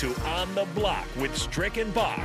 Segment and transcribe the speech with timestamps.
[0.00, 2.18] to On the Block with Stricken Bach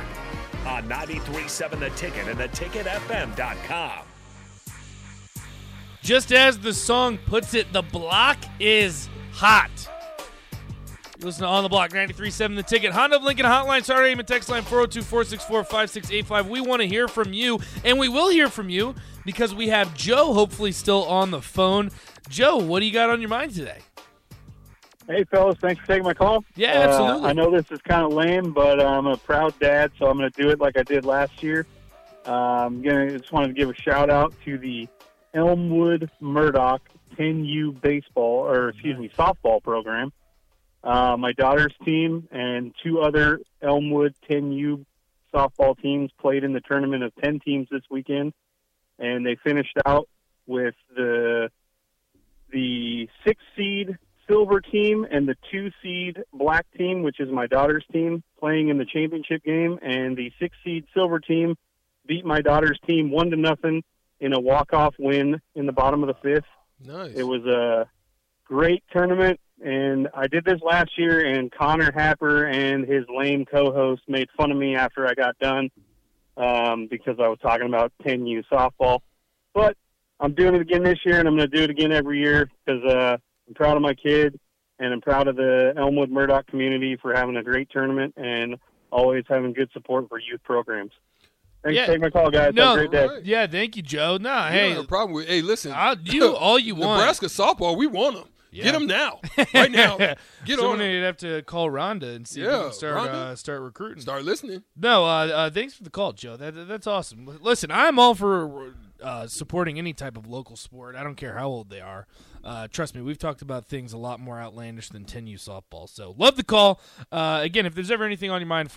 [0.64, 4.06] on 93.7 The Ticket and theticketfm.com.
[6.00, 9.70] Just as the song puts it, the block is hot.
[11.20, 12.92] Listen to On the Block, 93.7 The Ticket.
[12.92, 16.48] Honda of Lincoln Hotline, sorry, aim text line 402-464-5685.
[16.48, 18.94] We want to hear from you, and we will hear from you
[19.26, 21.90] because we have Joe hopefully still on the phone.
[22.30, 23.80] Joe, what do you got on your mind today?
[25.08, 26.44] Hey, fellas, thanks for taking my call.
[26.56, 27.26] Yeah, absolutely.
[27.26, 30.06] Uh, I know this is kind of lame, but uh, I'm a proud dad, so
[30.06, 31.66] I'm going to do it like I did last year.
[32.26, 34.88] Uh, I'm gonna just wanted to give a shout out to the
[35.32, 36.82] Elmwood Murdock
[37.16, 40.12] 10U baseball, or excuse me, softball program.
[40.82, 44.84] Uh, my daughter's team and two other Elmwood 10U
[45.32, 48.32] softball teams played in the tournament of 10 teams this weekend,
[48.98, 50.08] and they finished out
[50.46, 51.48] with the
[52.50, 57.84] the six seed silver team and the two seed black team, which is my daughter's
[57.92, 61.56] team, playing in the championship game, and the six seed silver team
[62.06, 63.82] beat my daughter's team one to nothing
[64.20, 66.46] in a walk off win in the bottom of the fifth.
[66.84, 67.12] Nice.
[67.14, 67.88] It was a
[68.44, 74.02] great tournament, and I did this last year, and Connor Happer and his lame co-host
[74.08, 75.70] made fun of me after I got done
[76.36, 79.00] um, because I was talking about 10U softball.
[79.54, 79.76] But
[80.20, 82.50] I'm doing it again this year, and I'm going to do it again every year
[82.64, 83.16] because uh,
[83.48, 84.38] I'm proud of my kid,
[84.78, 88.56] and I'm proud of the Elmwood Murdock community for having a great tournament and
[88.90, 90.92] always having good support for youth programs.
[91.62, 91.82] Thanks Yeah.
[91.86, 92.54] for taking my call, guys.
[92.54, 93.02] No, Have a great day.
[93.02, 93.24] All right.
[93.24, 94.18] Yeah, thank you, Joe.
[94.20, 95.26] No, You hey, don't have a problem with.
[95.28, 95.72] Hey, listen.
[95.74, 96.98] I'll do all you want.
[97.00, 98.28] Nebraska softball, we want them.
[98.50, 98.64] Yeah.
[98.64, 99.20] Get them now,
[99.54, 99.96] right now.
[100.44, 102.96] Get Someone on would have to call Rhonda and see if Yeah, we can start
[102.96, 103.08] Rhonda.
[103.12, 104.00] uh, start recruiting.
[104.02, 104.62] Start listening.
[104.76, 106.36] No, uh, uh, thanks for the call, Joe.
[106.36, 107.26] That, that- that's awesome.
[107.42, 108.72] Listen, I'm all for
[109.02, 110.96] uh, supporting any type of local sport.
[110.96, 112.06] I don't care how old they are.
[112.42, 115.88] Uh, trust me, we've talked about things a lot more outlandish than 10U softball.
[115.88, 116.80] So love the call.
[117.10, 118.68] Uh, again, if there's ever anything on your mind,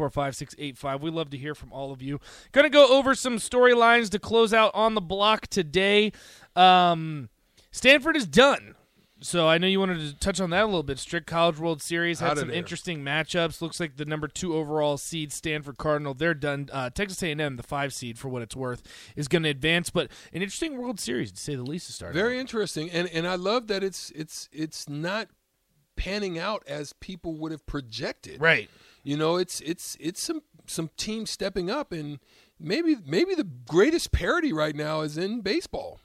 [0.00, 1.00] 402-464-5685.
[1.00, 2.20] We love to hear from all of you.
[2.52, 6.12] Gonna go over some storylines to close out on the block today.
[6.54, 7.28] Um,
[7.70, 8.75] Stanford is done.
[9.20, 10.98] So I know you wanted to touch on that a little bit.
[10.98, 13.62] Strict College World Series had some interesting matchups.
[13.62, 16.12] Looks like the number two overall seed Stanford Cardinal.
[16.12, 16.68] They're done.
[16.70, 18.82] Uh, Texas A&M, the five seed for what it's worth,
[19.16, 19.88] is going to advance.
[19.88, 22.12] But an interesting World Series to say the least to start.
[22.12, 22.40] Very out.
[22.40, 25.28] interesting, and and I love that it's it's it's not
[25.96, 28.40] panning out as people would have projected.
[28.40, 28.68] right.
[29.02, 32.18] You know, it's it's it's some some teams stepping up, and
[32.58, 36.00] maybe maybe the greatest parity right now is in baseball.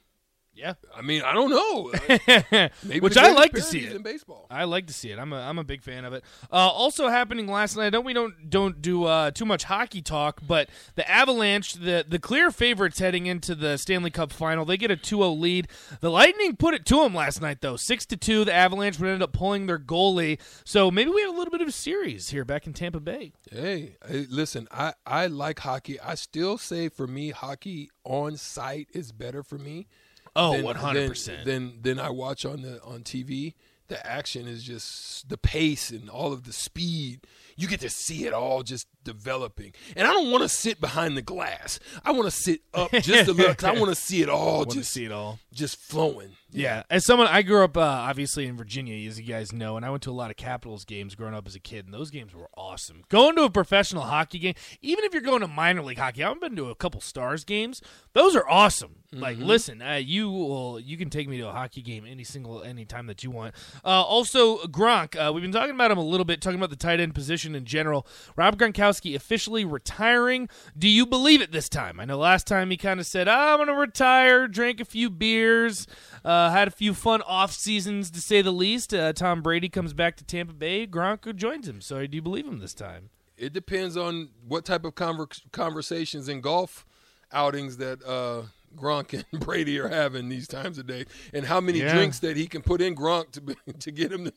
[0.53, 0.73] Yeah.
[0.95, 2.69] I mean, I don't know.
[2.83, 3.95] Maybe Which I like to see it.
[3.95, 4.47] in baseball.
[4.51, 5.17] I like to see it.
[5.17, 6.23] I'm a I'm a big fan of it.
[6.51, 7.85] Uh, also happening last night.
[7.87, 12.05] I know we don't don't do uh, too much hockey talk, but the Avalanche, the
[12.07, 15.67] the clear favorites heading into the Stanley Cup final, they get a 2-0 lead.
[16.01, 18.43] The Lightning put it to them last night though, six to two.
[18.43, 20.39] The Avalanche would end up pulling their goalie.
[20.65, 23.31] So maybe we had a little bit of a series here back in Tampa Bay.
[23.49, 25.99] Hey, hey, listen, I, I like hockey.
[25.99, 29.87] I still say for me, hockey on site is better for me.
[30.35, 31.25] Oh, than- 100%.
[31.25, 33.53] Then, then than I watch on the on TV.
[33.87, 37.27] The action is just the pace and all of the speed.
[37.57, 39.73] You get to see it all just developing.
[39.97, 41.77] And I don't want to sit behind the glass.
[42.05, 43.53] I want to sit up just a little.
[43.53, 45.39] 'cause I want to see it all Want to just see it all.
[45.51, 46.37] just flowing.
[46.53, 49.85] Yeah, as someone I grew up uh, obviously in Virginia, as you guys know, and
[49.85, 52.09] I went to a lot of Capitals games growing up as a kid, and those
[52.09, 53.03] games were awesome.
[53.09, 56.39] Going to a professional hockey game, even if you're going to minor league hockey, I've
[56.41, 57.81] been to a couple Stars games.
[58.13, 58.95] Those are awesome.
[59.13, 62.63] Like, listen, uh, you will you can take me to a hockey game any single
[62.63, 63.53] any time that you want.
[63.83, 66.77] Uh, also, Gronk, uh, we've been talking about him a little bit, talking about the
[66.77, 68.07] tight end position in general.
[68.37, 70.47] Rob Gronkowski officially retiring.
[70.77, 71.99] Do you believe it this time?
[71.99, 75.09] I know last time he kind of said, "I'm going to retire," drank a few
[75.09, 75.87] beers.
[76.23, 78.93] Uh, had a few fun off seasons to say the least.
[78.93, 80.87] Uh, Tom Brady comes back to Tampa Bay.
[80.87, 81.81] Gronk joins him.
[81.81, 83.09] So do you believe him this time?
[83.37, 86.85] It depends on what type of conver- conversations and golf
[87.31, 88.43] outings that uh,
[88.75, 91.93] Gronk and Brady are having these times a day, and how many Yeah.
[91.93, 94.33] drinks that he can put in Gronk to be, to get him to.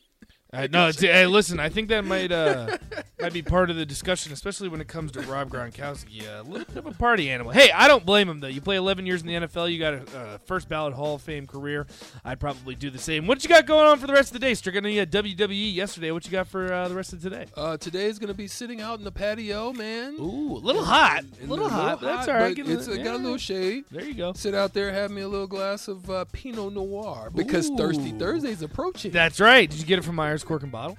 [0.55, 1.59] Uh, no, it's, hey, listen.
[1.59, 2.79] I think that might uh,
[3.21, 6.23] might be part of the discussion, especially when it comes to Rob Gronkowski.
[6.29, 7.53] Uh, a little bit of a party animal.
[7.53, 8.47] Hey, I don't blame him though.
[8.49, 9.73] You play 11 years in the NFL.
[9.73, 11.87] You got a uh, first ballot Hall of Fame career.
[12.25, 13.27] I'd probably do the same.
[13.27, 14.55] What you got going on for the rest of the day?
[14.55, 16.11] Stricken you had WWE yesterday.
[16.13, 17.47] What you got for uh, the rest of today?
[17.57, 20.15] Uh, today is going to be sitting out in the patio, man.
[20.21, 21.25] Ooh, a little hot.
[21.25, 22.01] A And little hot.
[22.01, 22.57] but that's all hot, right.
[22.57, 23.85] but it's a- uh, got a little shade.
[23.91, 24.33] There you go.
[24.35, 28.19] Sit out there, have me a little glass of uh, Pinot Noir because Thirsty Ooh.
[28.19, 29.11] Thursday's approaching.
[29.11, 29.69] That's right.
[29.69, 30.97] Did you get it from Myers Cork and Bottle?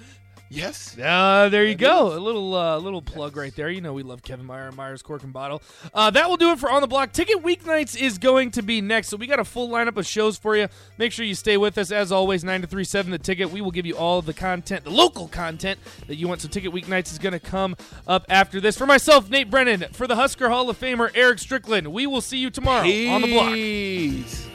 [0.50, 0.96] Yes.
[0.98, 2.12] Uh, there you go.
[2.12, 2.18] is.
[2.18, 3.70] A little uh, little plug right there.
[3.70, 5.62] You know we love Kevin Meyer and Myers Cork and Bottle.
[5.94, 7.12] Uh, that will do it for On the Block.
[7.14, 10.38] Ticket Weeknights is going to be next, so we got a full lineup of shows
[10.38, 10.68] for you.
[11.00, 11.92] Make sure you stay with us.
[11.92, 13.52] As always, 9 to 3 7 The Ticket.
[13.52, 16.42] We will give you all of the content, the local content that you want.
[16.42, 17.76] So Ticket Weeknights is going to come
[18.08, 18.78] up after this.
[18.78, 22.38] For myself, Nate Brennan, for the Husker Hall of Famer, Eric Strickland, we will see
[22.38, 23.54] you tomorrow on the block.
[23.54, 24.55] Peace.